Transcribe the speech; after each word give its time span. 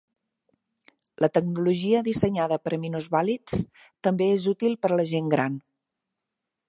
La 1.23 1.29
tecnologia 1.35 2.01
dissenyada 2.07 2.57
per 2.63 2.73
a 2.77 2.79
minusvàlids 2.85 3.61
també 4.09 4.31
és 4.39 4.49
útil 4.57 4.77
per 4.87 4.93
a 4.93 4.99
la 5.03 5.07
gent 5.15 5.31
gran. 5.35 5.61